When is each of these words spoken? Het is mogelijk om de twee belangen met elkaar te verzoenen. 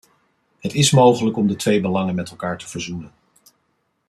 Het 0.59 0.73
is 0.73 0.91
mogelijk 0.91 1.37
om 1.37 1.47
de 1.47 1.55
twee 1.55 1.81
belangen 1.81 2.15
met 2.15 2.29
elkaar 2.29 2.57
te 2.57 2.67
verzoenen. 2.67 3.11